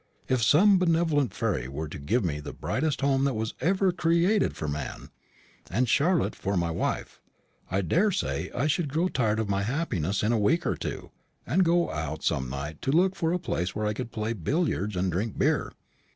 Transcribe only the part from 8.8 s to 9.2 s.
grow